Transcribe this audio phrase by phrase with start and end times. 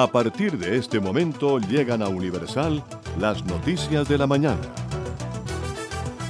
[0.00, 2.84] A partir de este momento llegan a Universal
[3.18, 4.60] las noticias de la mañana.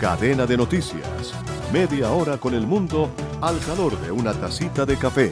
[0.01, 1.35] Cadena de noticias.
[1.71, 3.11] Media hora con el mundo
[3.43, 5.31] al calor de una tacita de café.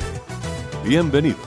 [0.85, 1.39] Bienvenido.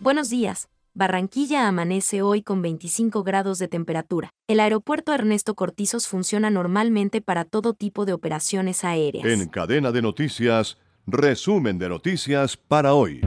[0.00, 0.66] Buenos días.
[0.96, 4.30] Barranquilla amanece hoy con 25 grados de temperatura.
[4.48, 9.26] El aeropuerto Ernesto Cortizos funciona normalmente para todo tipo de operaciones aéreas.
[9.26, 13.20] En cadena de noticias, resumen de noticias para hoy.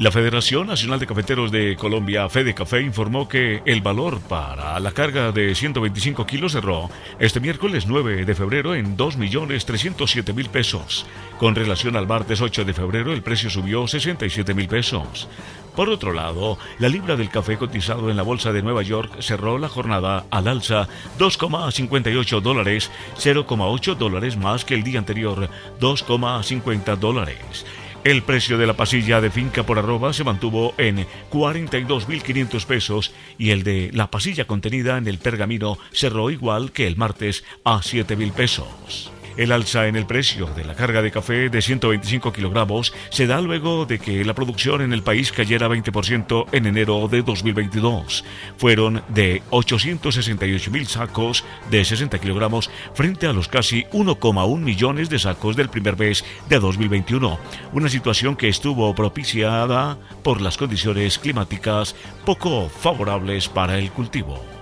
[0.00, 4.92] La Federación Nacional de Cafeteros de Colombia, Fede Café, informó que el valor para la
[4.92, 11.04] carga de 125 kilos cerró este miércoles 9 de febrero en 2.307.000 pesos.
[11.38, 15.28] Con relación al martes 8 de febrero, el precio subió 67.000 pesos.
[15.76, 19.58] Por otro lado, la libra del café cotizado en la bolsa de Nueva York cerró
[19.58, 27.66] la jornada al alza 2,58 dólares, 0,8 dólares más que el día anterior, 2,50 dólares.
[28.02, 33.50] El precio de la pasilla de finca por arroba se mantuvo en 42.500 pesos y
[33.50, 38.32] el de la pasilla contenida en el pergamino cerró igual que el martes a 7.000
[38.32, 39.12] pesos.
[39.40, 43.40] El alza en el precio de la carga de café de 125 kilogramos se da
[43.40, 48.22] luego de que la producción en el país cayera 20% en enero de 2022.
[48.58, 55.18] Fueron de 868 mil sacos de 60 kilogramos frente a los casi 1,1 millones de
[55.18, 57.38] sacos del primer mes de 2021.
[57.72, 61.96] Una situación que estuvo propiciada por las condiciones climáticas
[62.26, 64.59] poco favorables para el cultivo.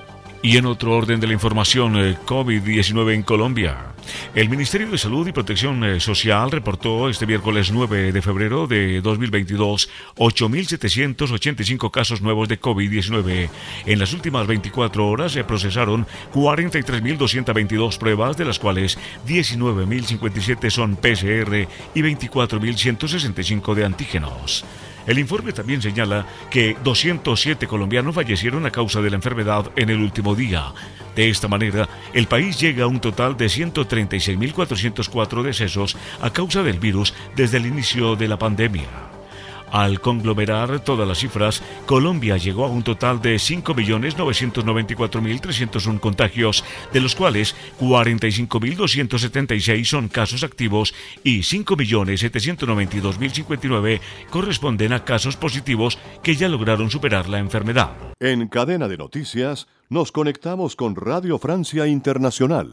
[0.49, 3.93] Y en otro orden de la información, eh, COVID-19 en Colombia.
[4.35, 9.03] El Ministerio de Salud y Protección eh, Social reportó este miércoles 9 de febrero de
[9.03, 13.50] 2022 8.785 casos nuevos de COVID-19.
[13.84, 21.69] En las últimas 24 horas se procesaron 43.222 pruebas, de las cuales 19.057 son PCR
[21.95, 24.65] y 24.165 de antígenos.
[25.09, 30.01] El informe también señala que 207 colombianos fallecieron a causa de la enfermedad en el
[30.01, 30.75] último día.
[31.17, 36.79] De esta manera, el país llega a un total de 136.404 decesos a causa del
[36.79, 39.08] virus desde el inicio de la pandemia.
[39.73, 47.15] Al conglomerar todas las cifras, Colombia llegó a un total de 5.994.301 contagios, de los
[47.15, 57.28] cuales 45.276 son casos activos y 5.792.059 corresponden a casos positivos que ya lograron superar
[57.28, 57.91] la enfermedad.
[58.21, 62.71] En cadena de noticias, nos conectamos con Radio Francia Internacional.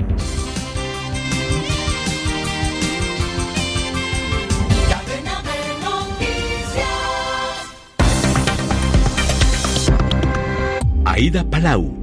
[11.15, 11.93] Aida Palau.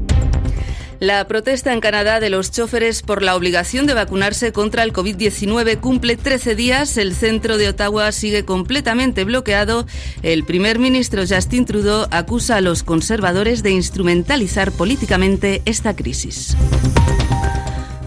[0.99, 5.81] La protesta en Canadá de los choferes por la obligación de vacunarse contra el COVID-19
[5.81, 6.97] cumple 13 días.
[6.97, 9.87] El centro de Ottawa sigue completamente bloqueado.
[10.23, 16.57] El primer ministro Justin Trudeau acusa a los conservadores de instrumentalizar políticamente esta crisis.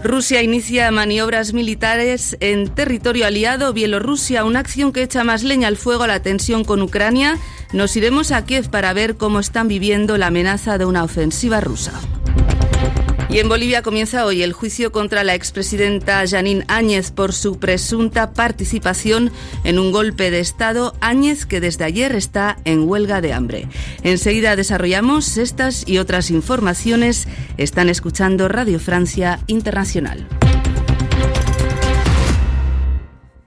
[0.06, 5.76] Rusia inicia maniobras militares en territorio aliado Bielorrusia, una acción que echa más leña al
[5.76, 7.38] fuego a la tensión con Ucrania.
[7.72, 11.92] Nos iremos a Kiev para ver cómo están viviendo la amenaza de una ofensiva rusa.
[13.28, 18.32] Y en Bolivia comienza hoy el juicio contra la expresidenta Janine Áñez por su presunta
[18.32, 19.32] participación
[19.64, 20.94] en un golpe de Estado.
[21.00, 23.68] Áñez, que desde ayer está en huelga de hambre.
[24.02, 27.26] Enseguida desarrollamos estas y otras informaciones.
[27.56, 30.26] Están escuchando Radio Francia Internacional.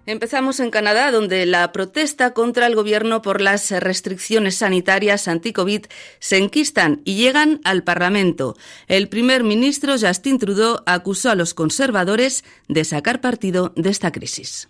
[0.09, 5.86] Empezamos en Canadá, donde la protesta contra el gobierno por las restricciones sanitarias anti-COVID
[6.18, 8.58] se enquistan y llegan al Parlamento.
[8.88, 14.68] El primer ministro Justin Trudeau acusó a los conservadores de sacar partido de esta crisis.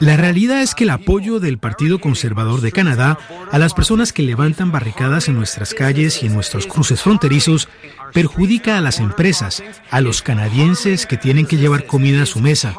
[0.00, 3.18] La realidad es que el apoyo del Partido Conservador de Canadá
[3.50, 7.68] a las personas que levantan barricadas en nuestras calles y en nuestros cruces fronterizos
[8.12, 12.74] perjudica a las empresas, a los canadienses que tienen que llevar comida a su mesa,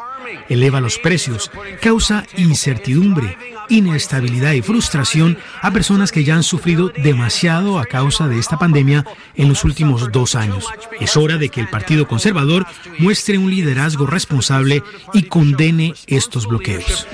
[0.50, 3.38] eleva los precios, causa incertidumbre,
[3.70, 9.06] inestabilidad y frustración a personas que ya han sufrido demasiado a causa de esta pandemia
[9.36, 10.68] en los últimos dos años.
[11.00, 12.66] Es hora de que el Partido Conservador
[13.00, 14.84] muestre un liderazgo responsable
[15.14, 17.08] y condene estos bloqueos.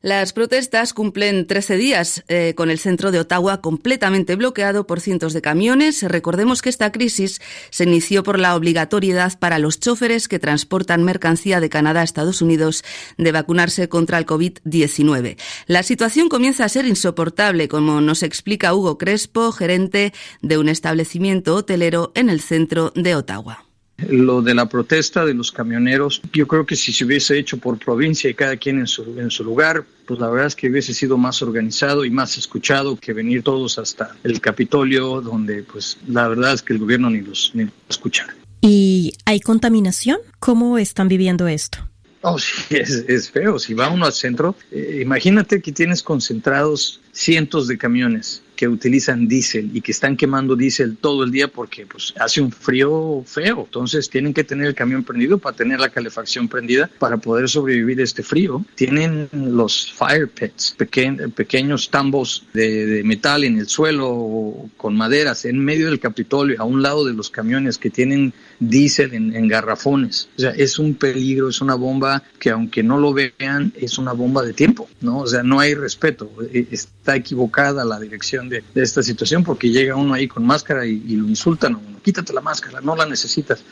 [0.00, 5.32] Las protestas cumplen 13 días eh, con el centro de Ottawa completamente bloqueado por cientos
[5.32, 6.04] de camiones.
[6.04, 7.40] Recordemos que esta crisis
[7.70, 12.42] se inició por la obligatoriedad para los choferes que transportan mercancía de Canadá a Estados
[12.42, 12.84] Unidos
[13.16, 15.36] de vacunarse contra el COVID-19.
[15.66, 20.12] La situación comienza a ser insoportable, como nos explica Hugo Crespo, gerente
[20.42, 23.67] de un establecimiento hotelero en el centro de Ottawa.
[24.06, 27.78] Lo de la protesta de los camioneros, yo creo que si se hubiese hecho por
[27.78, 30.94] provincia y cada quien en su, en su lugar, pues la verdad es que hubiese
[30.94, 36.28] sido más organizado y más escuchado que venir todos hasta el Capitolio, donde pues la
[36.28, 38.26] verdad es que el gobierno ni los, ni los escucha.
[38.60, 40.18] ¿Y hay contaminación?
[40.38, 41.78] ¿Cómo están viviendo esto?
[42.22, 43.58] Oh, sí, es, es feo.
[43.58, 49.28] Si va uno al centro, eh, imagínate que tienes concentrados cientos de camiones que utilizan
[49.28, 53.62] diésel y que están quemando diésel todo el día porque pues, hace un frío feo.
[53.66, 58.00] Entonces tienen que tener el camión prendido para tener la calefacción prendida para poder sobrevivir
[58.00, 58.64] este frío.
[58.74, 65.64] Tienen los fire pits, pequeños tambos de, de, metal en el suelo con maderas en
[65.64, 70.28] medio del Capitolio, a un lado de los camiones que tienen diésel en, en garrafones.
[70.36, 74.12] O sea, es un peligro, es una bomba que aunque no lo vean, es una
[74.12, 75.18] bomba de tiempo, ¿no?
[75.20, 76.30] O sea, no hay respeto.
[76.52, 81.28] Está equivocada la dirección de, esta situación porque llega uno ahí con máscara y, lo
[81.28, 81.78] insultan.
[82.02, 83.64] Quítate la máscara, no la necesitas.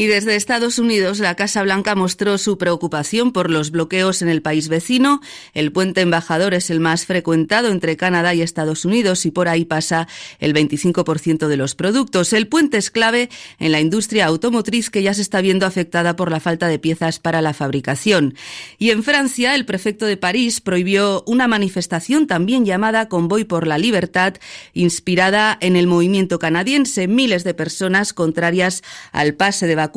[0.00, 4.42] Y desde Estados Unidos, la Casa Blanca mostró su preocupación por los bloqueos en el
[4.42, 5.20] país vecino.
[5.54, 9.64] El puente embajador es el más frecuentado entre Canadá y Estados Unidos y por ahí
[9.64, 10.06] pasa
[10.38, 12.32] el 25% de los productos.
[12.32, 13.28] El puente es clave
[13.58, 17.18] en la industria automotriz que ya se está viendo afectada por la falta de piezas
[17.18, 18.36] para la fabricación.
[18.78, 23.78] Y en Francia, el prefecto de París prohibió una manifestación también llamada Convoy por la
[23.78, 24.34] Libertad,
[24.74, 27.08] inspirada en el movimiento canadiense.
[27.08, 29.87] Miles de personas contrarias al pase de vacunación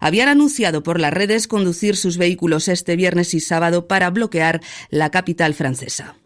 [0.00, 4.60] habían anunciado por las redes conducir sus vehículos este viernes y sábado para bloquear
[4.90, 6.16] la capital francesa.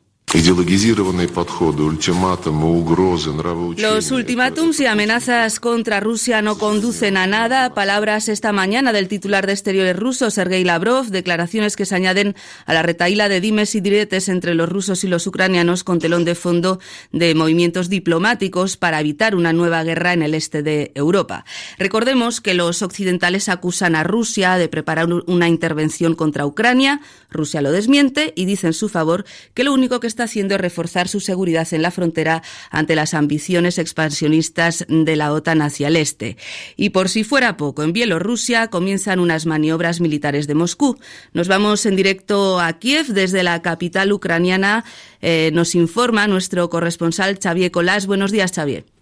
[3.77, 7.75] Los ultimátums y amenazas contra Rusia no conducen a nada.
[7.75, 12.75] Palabras esta mañana del titular de Exteriores ruso, Sergei Lavrov, declaraciones que se añaden a
[12.75, 16.37] la retaíla de dimes y diretes entre los rusos y los ucranianos con telón de
[16.37, 16.79] fondo
[17.11, 21.45] de movimientos diplomáticos para evitar una nueva guerra en el este de Europa.
[21.77, 27.01] Recordemos que los occidentales acusan a Rusia de preparar una intervención contra Ucrania.
[27.31, 29.25] Rusia lo desmiente y dice en su favor
[29.55, 33.15] que lo único que está haciendo es reforzar su seguridad en la frontera ante las
[33.15, 36.37] ambiciones expansionistas de la OTAN hacia el este.
[36.77, 40.99] Y por si fuera poco, en Bielorrusia comienzan unas maniobras militares de Moscú.
[41.33, 44.85] Nos vamos en directo a Kiev desde la capital ucraniana.
[45.21, 48.07] Eh, nos informa nuestro corresponsal Xavier Colás.
[48.07, 49.00] Buenos días, Xavier.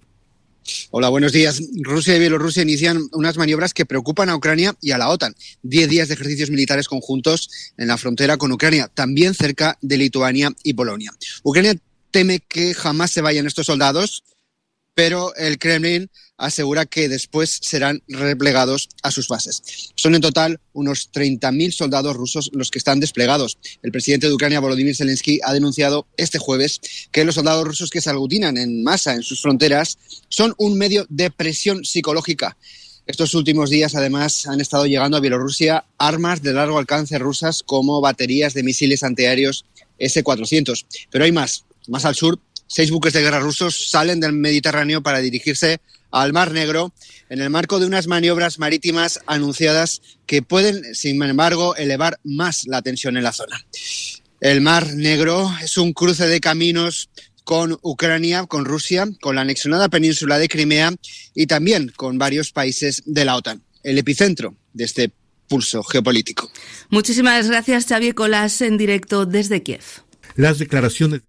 [0.91, 1.63] Hola, buenos días.
[1.83, 5.35] Rusia y Bielorrusia inician unas maniobras que preocupan a Ucrania y a la OTAN.
[5.63, 10.51] Diez días de ejercicios militares conjuntos en la frontera con Ucrania, también cerca de Lituania
[10.63, 11.13] y Polonia.
[11.43, 11.75] Ucrania
[12.11, 14.25] teme que jamás se vayan estos soldados,
[14.95, 19.93] pero el Kremlin asegura que después serán replegados a sus bases.
[19.97, 23.59] Son en total unos 30.000 soldados rusos los que están desplegados.
[23.83, 26.81] El presidente de Ucrania, Volodymyr Zelensky, ha denunciado este jueves
[27.11, 29.99] que los soldados rusos que se aglutinan en masa en sus fronteras
[30.29, 32.57] son un medio de presión psicológica.
[33.09, 38.03] Estos últimos días, además, han estado llegando a Bielorrusia armas de largo alcance rusas como
[38.03, 39.65] baterías de misiles antiaéreos
[39.99, 40.85] S-400.
[41.11, 41.65] Pero hay más.
[41.89, 42.39] Más al sur,
[42.69, 45.81] seis buques de guerra rusos salen del Mediterráneo para dirigirse
[46.11, 46.93] al Mar Negro
[47.29, 52.83] en el marco de unas maniobras marítimas anunciadas que pueden, sin embargo, elevar más la
[52.83, 53.61] tensión en la zona.
[54.41, 57.11] El Mar Negro es un cruce de caminos
[57.45, 60.95] con Ucrania, con Rusia, con la anexionada península de Crimea
[61.35, 65.13] y también con varios países de la OTAN, el epicentro de este
[65.49, 66.51] pulso geopolítico.
[66.91, 69.83] Muchísimas gracias, Xavier Colas, en directo desde Kiev.
[70.37, 71.23] Las declaraciones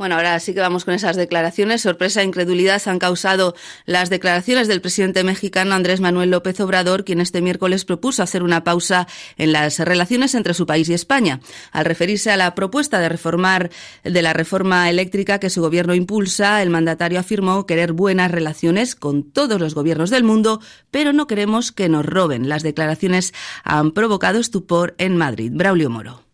[0.00, 1.82] Bueno, ahora sí que vamos con esas declaraciones.
[1.82, 3.54] Sorpresa e incredulidad han causado
[3.84, 8.64] las declaraciones del presidente mexicano Andrés Manuel López Obrador, quien este miércoles propuso hacer una
[8.64, 11.40] pausa en las relaciones entre su país y España.
[11.70, 13.68] Al referirse a la propuesta de reformar
[14.02, 19.30] de la reforma eléctrica que su gobierno impulsa, el mandatario afirmó querer buenas relaciones con
[19.30, 22.48] todos los gobiernos del mundo, pero no queremos que nos roben.
[22.48, 25.52] Las declaraciones han provocado estupor en Madrid.
[25.52, 26.29] Braulio Moro.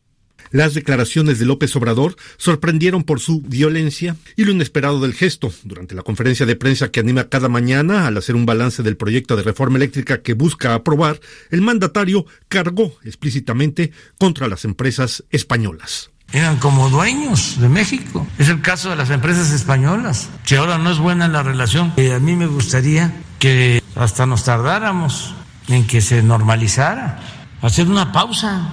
[0.50, 5.52] Las declaraciones de López Obrador sorprendieron por su violencia y lo inesperado del gesto.
[5.64, 9.36] Durante la conferencia de prensa que anima cada mañana al hacer un balance del proyecto
[9.36, 16.56] de reforma eléctrica que busca aprobar, el mandatario cargó explícitamente contra las empresas españolas eran
[16.56, 18.26] como dueños de México.
[18.38, 21.92] Es el caso de las empresas españolas, que ahora no es buena la relación.
[21.96, 25.34] Eh, a mí me gustaría que hasta nos tardáramos
[25.68, 27.20] en que se normalizara
[27.62, 28.68] hacer una pausa,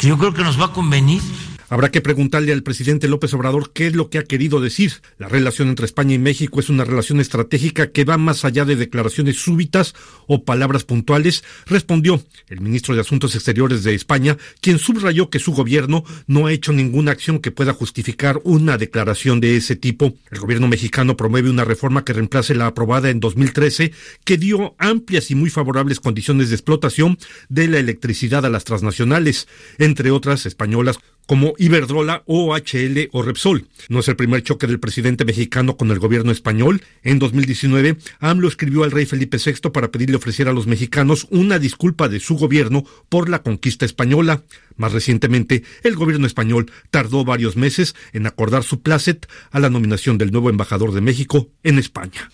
[0.00, 1.20] que yo creo que nos va a convenir.
[1.70, 4.94] Habrá que preguntarle al presidente López Obrador qué es lo que ha querido decir.
[5.18, 8.74] La relación entre España y México es una relación estratégica que va más allá de
[8.74, 9.94] declaraciones súbitas
[10.26, 15.52] o palabras puntuales, respondió el ministro de Asuntos Exteriores de España, quien subrayó que su
[15.52, 20.12] gobierno no ha hecho ninguna acción que pueda justificar una declaración de ese tipo.
[20.32, 23.92] El gobierno mexicano promueve una reforma que reemplace la aprobada en 2013,
[24.24, 27.16] que dio amplias y muy favorables condiciones de explotación
[27.48, 29.46] de la electricidad a las transnacionales,
[29.78, 30.98] entre otras españolas
[31.30, 33.68] como Iberdrola, OHL o Repsol.
[33.88, 36.82] No es el primer choque del presidente mexicano con el gobierno español.
[37.04, 41.60] En 2019, AMLO escribió al rey Felipe VI para pedirle ofreciera a los mexicanos una
[41.60, 44.42] disculpa de su gobierno por la conquista española.
[44.74, 50.18] Más recientemente, el gobierno español tardó varios meses en acordar su placet a la nominación
[50.18, 52.28] del nuevo embajador de México en España.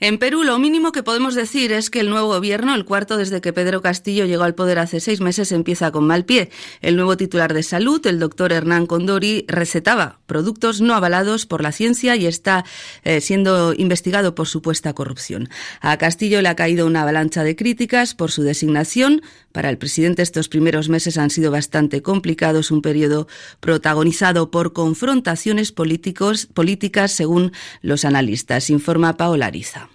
[0.00, 3.40] En Perú, lo mínimo que podemos decir es que el nuevo gobierno, el cuarto desde
[3.40, 6.50] que Pedro Castillo llegó al poder hace seis meses, empieza con mal pie.
[6.82, 11.70] El nuevo titular de salud, el doctor Hernán Condori, recetaba productos no avalados por la
[11.70, 12.64] ciencia y está
[13.04, 15.48] eh, siendo investigado por supuesta corrupción.
[15.80, 19.22] A Castillo le ha caído una avalancha de críticas por su designación.
[19.52, 23.28] Para el presidente estos primeros meses han sido bastante complicados, un periodo
[23.60, 29.93] protagonizado por confrontaciones políticos, políticas según los analistas, informa Paola Ariza.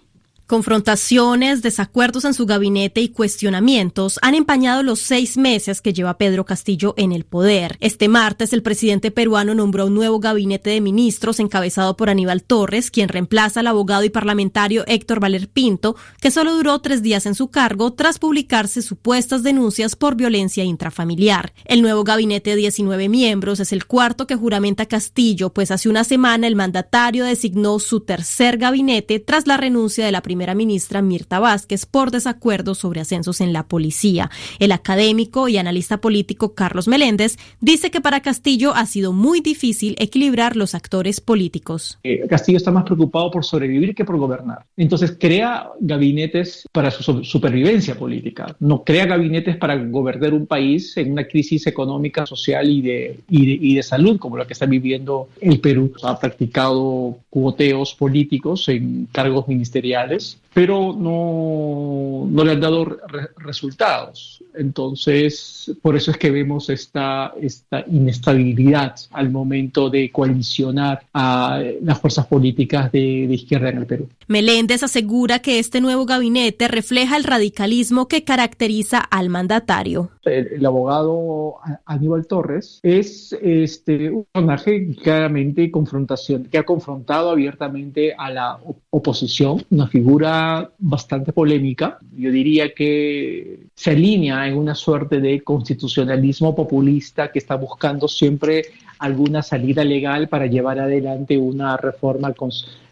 [0.50, 6.44] Confrontaciones, desacuerdos en su gabinete y cuestionamientos han empañado los seis meses que lleva Pedro
[6.44, 7.78] Castillo en el poder.
[7.82, 12.90] Este martes, el presidente peruano nombró un nuevo gabinete de ministros encabezado por Aníbal Torres,
[12.90, 17.36] quien reemplaza al abogado y parlamentario Héctor Valer Pinto, que solo duró tres días en
[17.36, 21.54] su cargo tras publicarse supuestas denuncias por violencia intrafamiliar.
[21.66, 26.04] El nuevo gabinete de 19 miembros es el cuarto que juramenta Castillo, pues hace una
[26.04, 31.02] semana el mandatario designó su tercer gabinete tras la renuncia de la primera primera ministra
[31.02, 34.32] Mirta Vázquez por desacuerdos sobre ascensos en la policía.
[34.60, 39.98] El académico y analista político Carlos Meléndez dice que para Castillo ha sido muy difícil
[40.00, 42.00] equilibrar los actores políticos.
[42.06, 44.64] Eh, Castillo está más preocupado por sobrevivir que por gobernar.
[44.78, 51.12] Entonces crea gabinetes para su supervivencia política, no crea gabinetes para gobernar un país en
[51.12, 54.66] una crisis económica, social y de, y de, y de salud como la que está
[54.66, 55.92] viviendo el Perú.
[56.02, 62.98] Ha practicado cuoteos políticos en cargos ministeriales pero no, no le han dado
[63.38, 64.44] resultados.
[64.56, 72.00] Entonces, por eso es que vemos esta, esta inestabilidad al momento de coalicionar a las
[72.00, 74.10] fuerzas políticas de, de izquierda en el Perú.
[74.28, 80.12] Meléndez asegura que este nuevo gabinete refleja el radicalismo que caracteriza al mandatario.
[80.24, 88.30] El, abogado Aníbal Torres es este, un personaje claramente confrontación, que ha confrontado abiertamente a
[88.30, 88.60] la
[88.90, 92.00] oposición, una figura bastante polémica.
[92.16, 98.64] Yo diría que se alinea en una suerte de constitucionalismo populista que está buscando siempre
[99.00, 102.34] alguna salida legal para llevar adelante una reforma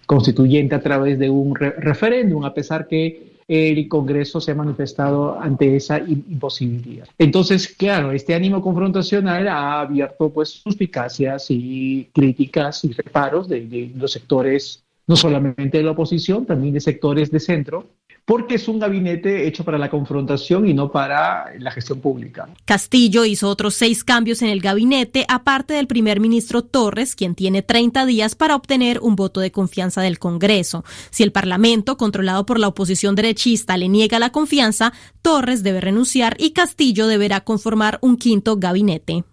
[0.06, 5.76] constituyente a través de un referéndum, a pesar que el Congreso se ha manifestado ante
[5.76, 7.08] esa imposibilidad.
[7.18, 13.92] Entonces, claro, este ánimo confrontacional ha abierto pues suspicacias y críticas y reparos de, de
[13.96, 17.88] los sectores no solamente de la oposición, también de sectores de centro,
[18.28, 22.50] porque es un gabinete hecho para la confrontación y no para la gestión pública.
[22.66, 27.62] Castillo hizo otros seis cambios en el gabinete, aparte del primer ministro Torres, quien tiene
[27.62, 30.84] 30 días para obtener un voto de confianza del Congreso.
[31.10, 34.92] Si el Parlamento, controlado por la oposición derechista, le niega la confianza,
[35.22, 39.24] Torres debe renunciar y Castillo deberá conformar un quinto gabinete.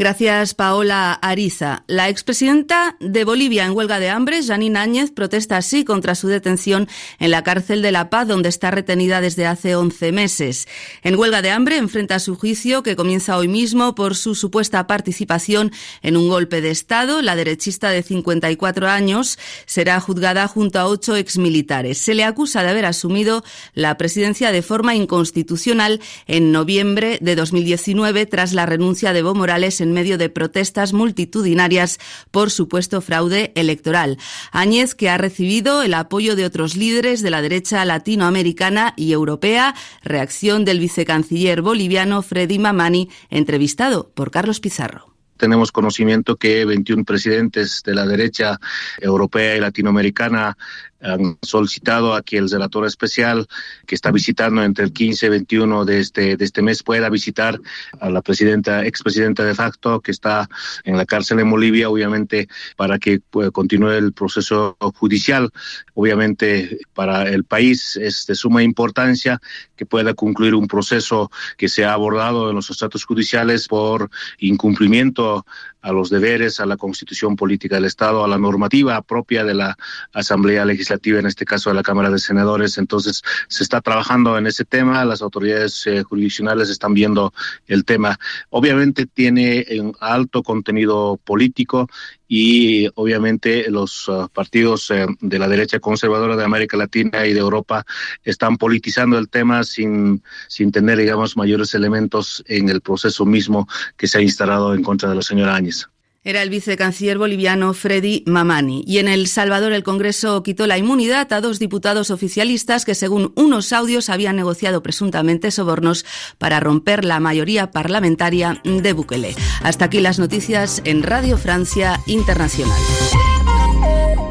[0.00, 1.84] Gracias, Paola Ariza.
[1.86, 6.88] La expresidenta de Bolivia en huelga de hambre, Janine Áñez, protesta así contra su detención
[7.18, 10.68] en la cárcel de La Paz, donde está retenida desde hace 11 meses.
[11.02, 15.70] En huelga de hambre enfrenta su juicio, que comienza hoy mismo por su supuesta participación
[16.00, 17.20] en un golpe de Estado.
[17.20, 21.98] La derechista de 54 años será juzgada junto a ocho exmilitares.
[21.98, 28.24] Se le acusa de haber asumido la presidencia de forma inconstitucional en noviembre de 2019
[28.24, 31.98] tras la renuncia de Evo Morales en medio de protestas multitudinarias
[32.30, 34.18] por supuesto fraude electoral.
[34.52, 39.74] Áñez, que ha recibido el apoyo de otros líderes de la derecha latinoamericana y europea,
[40.02, 47.82] reacción del vicecanciller boliviano Freddy Mamani, entrevistado por Carlos Pizarro tenemos conocimiento que 21 presidentes
[47.82, 48.60] de la derecha
[49.00, 50.56] europea y latinoamericana
[51.02, 53.46] han solicitado a que el relator especial
[53.86, 57.60] que está visitando entre el 15 y 21 de este, de este mes pueda visitar
[58.00, 60.48] a la presidenta, expresidenta de facto que está
[60.84, 65.50] en la cárcel en Bolivia, obviamente para que pues, continúe el proceso judicial.
[65.94, 69.40] Obviamente para el país es de suma importancia
[69.76, 75.44] que pueda concluir un proceso que se ha abordado en los estatus judiciales por incumplimiento
[75.82, 79.76] a los deberes, a la constitución política del Estado, a la normativa propia de la
[80.12, 82.78] Asamblea Legislativa, en este caso de la Cámara de Senadores.
[82.78, 87.32] Entonces, se está trabajando en ese tema, las autoridades eh, jurisdiccionales están viendo
[87.66, 88.18] el tema.
[88.50, 91.88] Obviamente tiene un alto contenido político
[92.28, 97.40] y obviamente los uh, partidos eh, de la derecha conservadora de América Latina y de
[97.40, 97.84] Europa
[98.22, 103.66] están politizando el tema sin, sin tener, digamos, mayores elementos en el proceso mismo
[103.96, 105.88] que se ha instalado en contra de la señora Áñez.
[106.22, 108.84] Era el vicecanciller boliviano Freddy Mamani.
[108.86, 113.32] Y en El Salvador el Congreso quitó la inmunidad a dos diputados oficialistas que según
[113.36, 116.04] unos audios habían negociado presuntamente sobornos
[116.36, 119.34] para romper la mayoría parlamentaria de Bukele.
[119.62, 122.78] Hasta aquí las noticias en Radio Francia Internacional.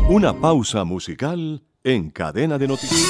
[0.09, 3.01] Una pausa musical en cadena de noticias.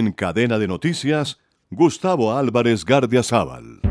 [0.00, 3.82] En cadena de noticias, Gustavo Álvarez Gardiazabal.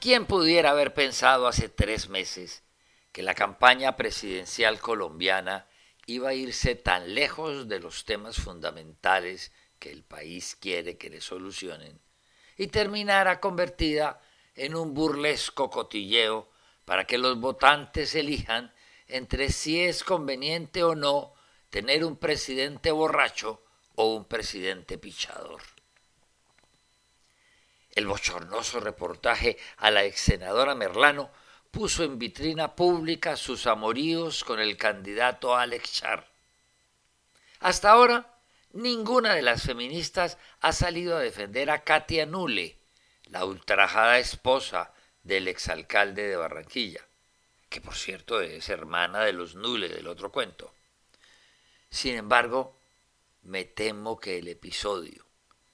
[0.00, 2.62] ¿Quién pudiera haber pensado hace tres meses
[3.10, 5.66] que la campaña presidencial colombiana
[6.06, 11.20] iba a irse tan lejos de los temas fundamentales que el país quiere que le
[11.20, 12.00] solucionen
[12.56, 14.20] y terminara convertida
[14.54, 16.53] en un burlesco cotilleo
[16.84, 18.72] para que los votantes elijan
[19.08, 21.34] entre si es conveniente o no
[21.70, 23.62] tener un presidente borracho
[23.96, 25.60] o un presidente pichador.
[27.90, 31.30] El bochornoso reportaje a la ex senadora Merlano
[31.70, 36.28] puso en vitrina pública sus amoríos con el candidato Alex Char.
[37.60, 38.38] Hasta ahora,
[38.72, 42.78] ninguna de las feministas ha salido a defender a Katia Nule,
[43.26, 44.93] la ultrajada esposa
[45.24, 47.04] del exalcalde de Barranquilla,
[47.68, 50.72] que por cierto es hermana de los Nule del otro cuento.
[51.90, 52.78] Sin embargo,
[53.42, 55.24] me temo que el episodio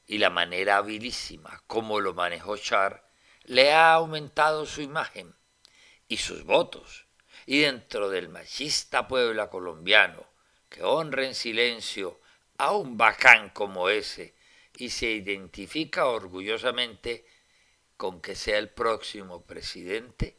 [0.07, 3.07] y la manera habilísima como lo manejó Char
[3.45, 5.35] le ha aumentado su imagen
[6.09, 7.07] y sus votos,
[7.47, 10.25] y dentro del machista pueblo colombiano
[10.69, 12.21] que honra en silencio
[12.59, 14.35] a un bacán como ese
[14.77, 17.25] y se identifica orgullosamente
[18.01, 20.39] con que sea el próximo presidente,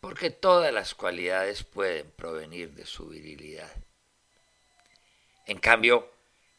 [0.00, 3.70] porque todas las cualidades pueden provenir de su virilidad.
[5.46, 6.10] En cambio,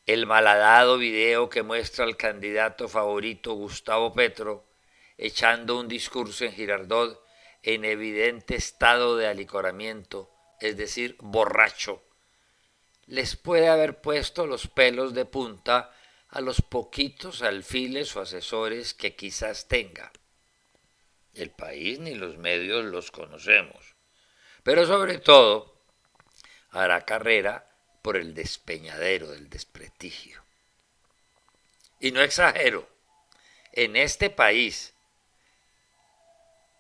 [0.06, 4.70] el malhadado video que muestra al candidato favorito Gustavo Petro
[5.18, 7.22] echando un discurso en Girardot
[7.62, 10.32] en evidente estado de alicoramiento,
[10.62, 12.02] es decir, borracho,
[13.06, 15.92] les puede haber puesto los pelos de punta
[16.30, 20.12] a los poquitos alfiles o asesores que quizás tenga.
[21.34, 23.96] El país ni los medios los conocemos,
[24.64, 25.82] pero sobre todo
[26.72, 27.68] hará carrera
[28.02, 30.44] por el despeñadero del desprestigio.
[32.00, 32.88] Y no exagero,
[33.72, 34.94] en este país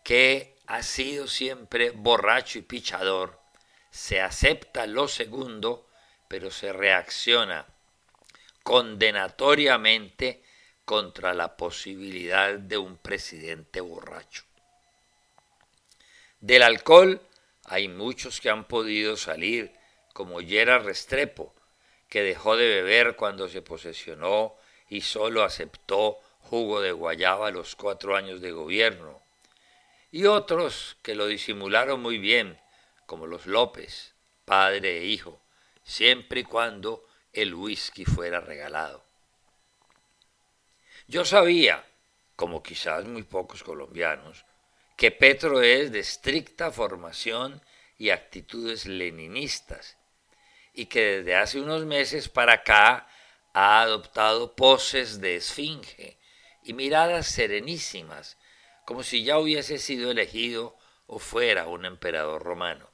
[0.03, 3.39] que ha sido siempre borracho y pichador,
[3.91, 5.87] se acepta lo segundo,
[6.27, 7.65] pero se reacciona
[8.69, 10.43] condenatoriamente
[10.85, 14.43] contra la posibilidad de un presidente borracho.
[16.39, 17.19] Del alcohol
[17.63, 19.73] hay muchos que han podido salir
[20.13, 21.51] como Gerard Restrepo,
[22.09, 24.55] que dejó de beber cuando se posesionó
[24.87, 29.19] y solo aceptó jugo de guayaba a los cuatro años de gobierno,
[30.11, 32.59] y otros que lo disimularon muy bien,
[33.07, 34.13] como los López,
[34.45, 35.41] padre e hijo,
[35.83, 39.03] siempre y cuando el whisky fuera regalado.
[41.07, 41.83] Yo sabía,
[42.35, 44.45] como quizás muy pocos colombianos,
[44.95, 47.61] que Petro es de estricta formación
[47.97, 49.97] y actitudes leninistas,
[50.73, 53.07] y que desde hace unos meses para acá
[53.53, 56.17] ha adoptado poses de esfinge
[56.63, 58.37] y miradas serenísimas,
[58.85, 62.89] como si ya hubiese sido elegido o fuera un emperador romano.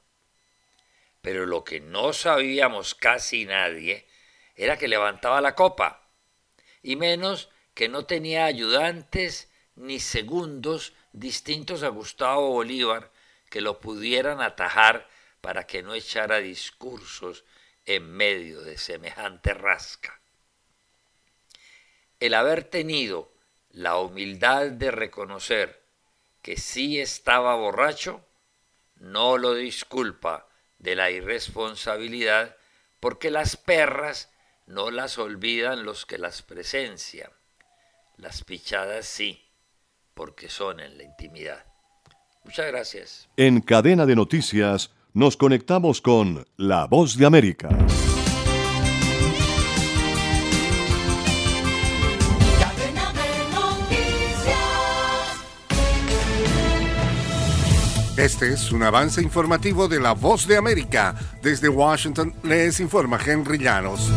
[1.20, 4.06] Pero lo que no sabíamos casi nadie
[4.56, 6.08] era que levantaba la copa,
[6.82, 13.12] y menos que no tenía ayudantes ni segundos distintos a Gustavo Bolívar
[13.50, 15.08] que lo pudieran atajar
[15.40, 17.44] para que no echara discursos
[17.84, 20.20] en medio de semejante rasca.
[22.18, 23.32] El haber tenido
[23.70, 25.82] la humildad de reconocer
[26.40, 28.24] que sí estaba borracho,
[28.96, 32.56] no lo disculpa de la irresponsabilidad,
[33.00, 34.30] porque las perras
[34.66, 37.30] no las olvidan los que las presencian.
[38.16, 39.40] Las pichadas sí,
[40.14, 41.64] porque son en la intimidad.
[42.44, 43.28] Muchas gracias.
[43.36, 47.68] En cadena de noticias, nos conectamos con La Voz de América.
[58.16, 61.14] Este es un avance informativo de La Voz de América.
[61.42, 64.10] Desde Washington les informa Henry Llanos.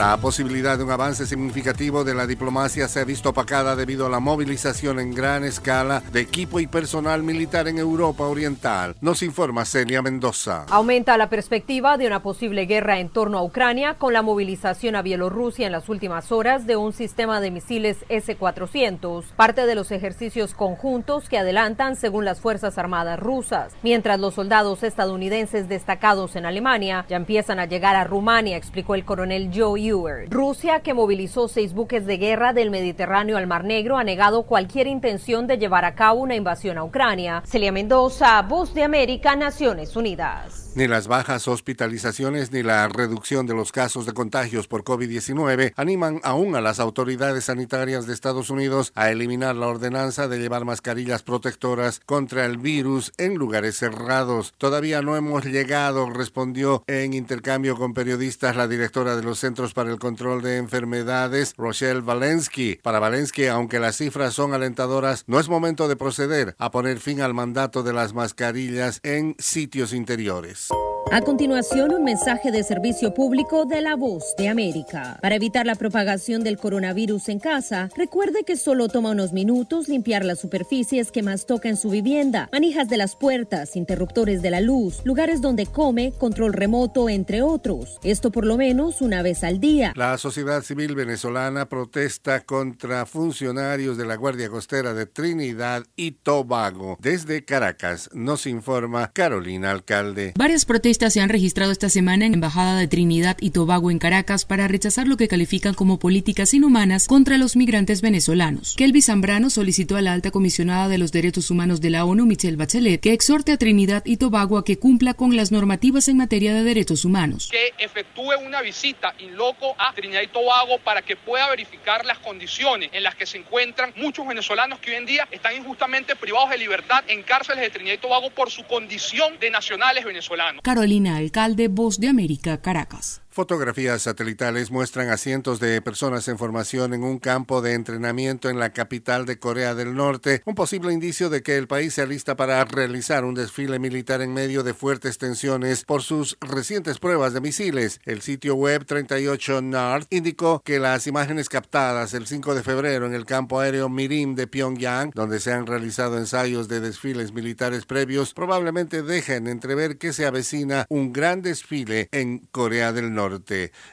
[0.00, 4.08] La posibilidad de un avance significativo de la diplomacia se ha visto opacada debido a
[4.08, 9.66] la movilización en gran escala de equipo y personal militar en Europa Oriental, nos informa
[9.66, 10.64] Celia Mendoza.
[10.70, 15.02] Aumenta la perspectiva de una posible guerra en torno a Ucrania con la movilización a
[15.02, 20.54] Bielorrusia en las últimas horas de un sistema de misiles S-400, parte de los ejercicios
[20.54, 27.04] conjuntos que adelantan según las Fuerzas Armadas rusas, mientras los soldados estadounidenses destacados en Alemania
[27.06, 29.89] ya empiezan a llegar a Rumania, explicó el coronel Joe
[30.28, 34.86] Rusia, que movilizó seis buques de guerra del Mediterráneo al Mar Negro, ha negado cualquier
[34.86, 37.42] intención de llevar a cabo una invasión a Ucrania.
[37.44, 40.69] Celia Mendoza, Voz de América, Naciones Unidas.
[40.72, 46.20] Ni las bajas hospitalizaciones ni la reducción de los casos de contagios por COVID-19 animan
[46.22, 51.24] aún a las autoridades sanitarias de Estados Unidos a eliminar la ordenanza de llevar mascarillas
[51.24, 54.54] protectoras contra el virus en lugares cerrados.
[54.58, 59.90] Todavía no hemos llegado, respondió en intercambio con periodistas la directora de los Centros para
[59.90, 62.76] el Control de Enfermedades, Rochelle Valensky.
[62.76, 67.22] Para Valensky, aunque las cifras son alentadoras, no es momento de proceder a poner fin
[67.22, 70.59] al mandato de las mascarillas en sitios interiores.
[70.60, 70.99] Peace.
[71.12, 75.18] A continuación, un mensaje de servicio público de la voz de América.
[75.20, 80.24] Para evitar la propagación del coronavirus en casa, recuerde que solo toma unos minutos limpiar
[80.24, 84.60] las superficies que más toca en su vivienda, manijas de las puertas, interruptores de la
[84.60, 87.98] luz, lugares donde come, control remoto, entre otros.
[88.04, 89.92] Esto por lo menos una vez al día.
[89.96, 96.98] La sociedad civil venezolana protesta contra funcionarios de la Guardia Costera de Trinidad y Tobago.
[97.00, 100.34] Desde Caracas nos informa Carolina Alcalde.
[100.36, 104.00] Varias protestas se han registrado esta semana en la Embajada de Trinidad y Tobago en
[104.00, 108.74] Caracas para rechazar lo que califican como políticas inhumanas contra los migrantes venezolanos.
[108.76, 112.56] Kelvis Zambrano solicitó a la alta comisionada de los derechos humanos de la ONU, Michelle
[112.56, 116.52] Bachelet, que exhorte a Trinidad y Tobago a que cumpla con las normativas en materia
[116.54, 117.48] de derechos humanos.
[117.52, 122.18] Que efectúe una visita in loco a Trinidad y Tobago para que pueda verificar las
[122.18, 126.50] condiciones en las que se encuentran muchos venezolanos que hoy en día están injustamente privados
[126.50, 130.60] de libertad en cárceles de Trinidad y Tobago por su condición de nacionales venezolanos.
[130.62, 130.79] Carolina
[131.16, 133.20] Alcalde, Voz de América, Caracas.
[133.32, 138.58] Fotografías satelitales muestran a cientos de personas en formación en un campo de entrenamiento en
[138.58, 142.34] la capital de Corea del Norte, un posible indicio de que el país se alista
[142.34, 147.40] para realizar un desfile militar en medio de fuertes tensiones por sus recientes pruebas de
[147.40, 148.00] misiles.
[148.04, 153.14] El sitio web 38 North indicó que las imágenes captadas el 5 de febrero en
[153.14, 158.34] el campo aéreo Mirim de Pyongyang, donde se han realizado ensayos de desfiles militares previos,
[158.34, 163.19] probablemente dejen entrever que se avecina un gran desfile en Corea del Norte.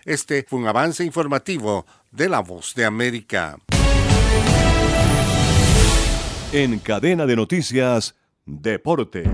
[0.05, 3.57] Este fue un avance informativo de La Voz de América.
[6.53, 9.27] En cadena de noticias, Deportes.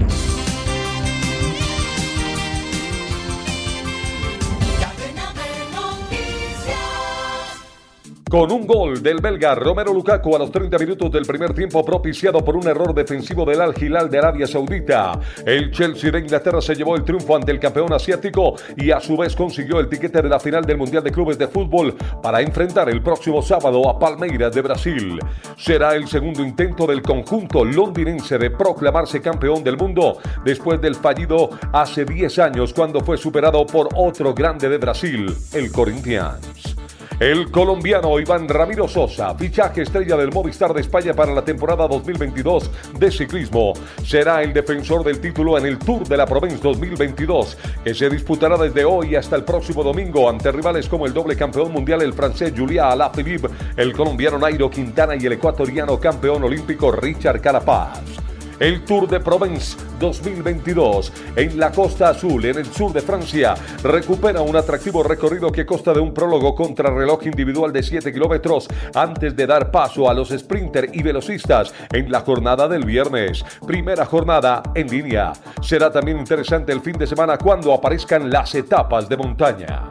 [8.34, 12.44] Con un gol del belga Romero Lukaku a los 30 minutos del primer tiempo propiciado
[12.44, 16.74] por un error defensivo del Al Hilal de Arabia Saudita, el Chelsea de Inglaterra se
[16.74, 20.30] llevó el triunfo ante el campeón asiático y a su vez consiguió el tiquete de
[20.30, 21.94] la final del Mundial de Clubes de Fútbol
[22.24, 25.20] para enfrentar el próximo sábado a Palmeiras de Brasil.
[25.56, 31.52] Será el segundo intento del conjunto londinense de proclamarse campeón del mundo después del fallido
[31.72, 36.83] hace 10 años cuando fue superado por otro grande de Brasil, el Corinthians.
[37.24, 42.70] El colombiano Iván Ramiro Sosa, fichaje estrella del Movistar de España para la temporada 2022
[43.00, 43.72] de ciclismo,
[44.04, 48.58] será el defensor del título en el Tour de la Provence 2022, que se disputará
[48.58, 52.54] desde hoy hasta el próximo domingo ante rivales como el doble campeón mundial el francés
[52.58, 58.33] Julia Alaphilippe, el colombiano Nairo Quintana y el ecuatoriano campeón olímpico Richard Carapaz.
[58.64, 64.40] El Tour de Provence 2022 en la Costa Azul, en el sur de Francia, recupera
[64.40, 69.48] un atractivo recorrido que consta de un prólogo contrarreloj individual de 7 kilómetros antes de
[69.48, 73.44] dar paso a los sprinter y velocistas en la jornada del viernes.
[73.68, 75.34] Primera jornada en línea.
[75.62, 79.90] Será también interesante el fin de semana cuando aparezcan las etapas de montaña.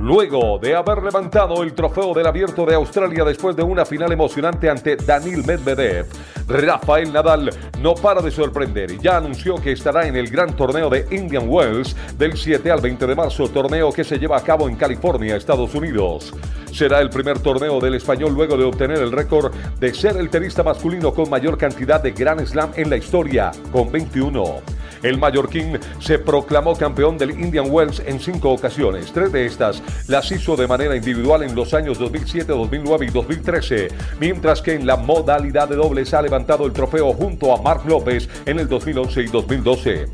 [0.00, 4.70] Luego de haber levantado el trofeo del Abierto de Australia después de una final emocionante
[4.70, 6.06] ante Danil Medvedev,
[6.46, 7.50] Rafael Nadal
[7.82, 11.48] no para de sorprender y ya anunció que estará en el gran torneo de Indian
[11.48, 15.34] Wells del 7 al 20 de marzo, torneo que se lleva a cabo en California,
[15.34, 16.32] Estados Unidos.
[16.72, 20.62] Será el primer torneo del español luego de obtener el récord de ser el tenista
[20.62, 24.77] masculino con mayor cantidad de Grand Slam en la historia, con 21.
[25.02, 29.12] El mallorquín se proclamó campeón del Indian Wells en cinco ocasiones.
[29.12, 33.88] Tres de estas las hizo de manera individual en los años 2007, 2009 y 2013,
[34.20, 38.28] mientras que en la modalidad de dobles ha levantado el trofeo junto a Marc López
[38.46, 40.06] en el 2011 y 2012.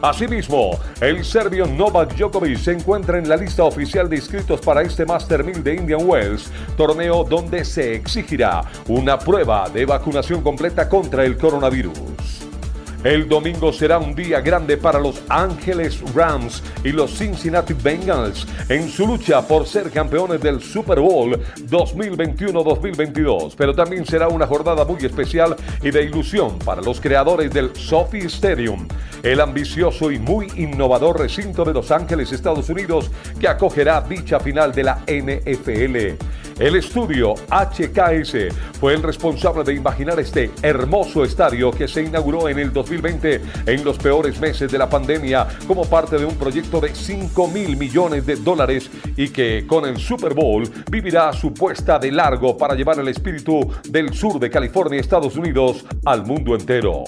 [0.00, 5.04] Asimismo, el serbio Novak Djokovic se encuentra en la lista oficial de inscritos para este
[5.04, 11.24] Master 1000 de Indian Wells, torneo donde se exigirá una prueba de vacunación completa contra
[11.24, 11.98] el coronavirus.
[13.04, 18.88] El domingo será un día grande para los Ángeles Rams y los Cincinnati Bengals en
[18.88, 23.54] su lucha por ser campeones del Super Bowl 2021-2022.
[23.56, 28.26] Pero también será una jornada muy especial y de ilusión para los creadores del Sophie
[28.26, 28.88] Stadium,
[29.22, 34.72] el ambicioso y muy innovador recinto de Los Ángeles, Estados Unidos, que acogerá dicha final
[34.72, 36.18] de la NFL.
[36.58, 42.58] El estudio HKS fue el responsable de imaginar este hermoso estadio que se inauguró en
[42.58, 46.94] el 2020 en los peores meses de la pandemia como parte de un proyecto de
[46.94, 52.10] 5 mil millones de dólares y que con el Super Bowl vivirá su puesta de
[52.10, 57.04] largo para llevar el espíritu del sur de California, Estados Unidos, al mundo entero.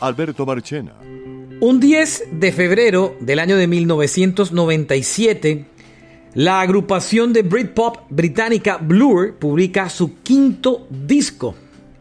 [0.00, 0.94] Alberto Marchena.
[1.60, 5.66] Un 10 de febrero del año de 1997,
[6.34, 11.54] la agrupación de Britpop británica Blur publica su quinto disco.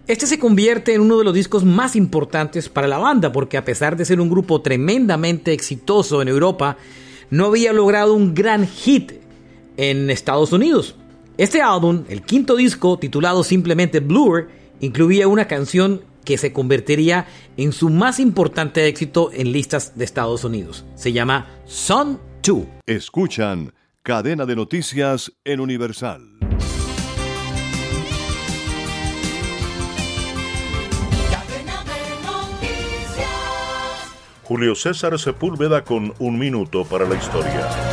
[0.07, 3.65] Este se convierte en uno de los discos más importantes para la banda porque a
[3.65, 6.77] pesar de ser un grupo tremendamente exitoso en Europa,
[7.29, 9.13] no había logrado un gran hit
[9.77, 10.95] en Estados Unidos.
[11.37, 17.25] Este álbum, el quinto disco titulado simplemente Blur, incluía una canción que se convertiría
[17.57, 20.85] en su más importante éxito en listas de Estados Unidos.
[20.95, 22.65] Se llama Son 2.
[22.85, 23.71] Escuchan
[24.03, 26.39] Cadena de Noticias en Universal.
[34.41, 37.90] Julio César Sepúlveda con un minuto para la historia.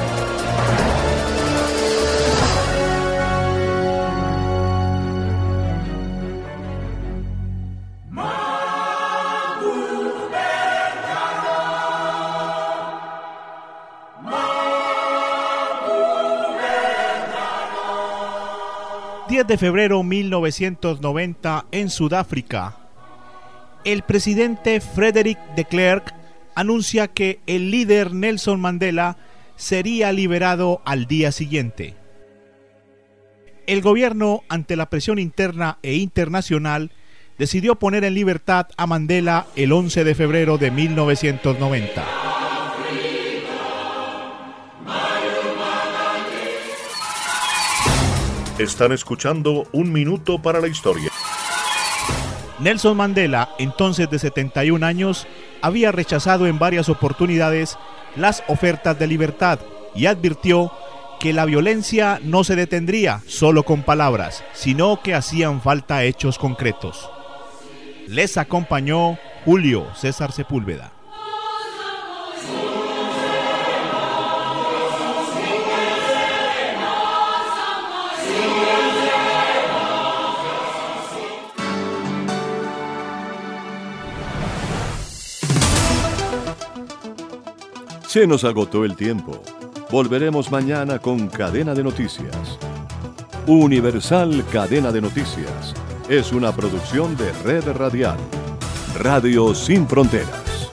[19.39, 22.75] 10 de febrero 1990 en Sudáfrica.
[23.85, 26.13] El presidente Frederick de Klerk
[26.57, 29.17] anuncia que el líder Nelson Mandela
[29.55, 31.95] sería liberado al día siguiente.
[33.69, 36.91] El gobierno, ante la presión interna e internacional,
[37.39, 42.28] decidió poner en libertad a Mandela el 11 de febrero de 1990.
[48.59, 51.13] Están escuchando Un Minuto para la Historia.
[52.59, 55.29] Nelson Mandela, entonces de 71 años,
[55.63, 57.79] había rechazado en varias oportunidades
[58.17, 59.61] las ofertas de libertad
[59.95, 60.73] y advirtió
[61.21, 67.09] que la violencia no se detendría solo con palabras, sino que hacían falta hechos concretos.
[68.09, 70.98] Les acompañó Julio César Sepúlveda.
[88.09, 89.43] Se nos agotó el tiempo.
[89.91, 92.59] Volveremos mañana con Cadena de Noticias.
[93.47, 95.75] Universal Cadena de Noticias
[96.09, 98.17] es una producción de Red Radial.
[98.99, 100.71] Radio Sin Fronteras.